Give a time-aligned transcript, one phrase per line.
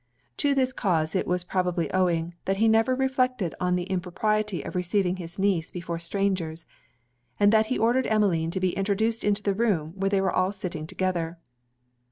[0.37, 4.75] To this cause it was probably owing, that he never reflected on the impropriety of
[4.75, 6.65] receiving his niece before strangers;
[7.39, 10.51] and that he ordered Emmeline to be introduced into the room where they were all
[10.51, 11.37] sitting together.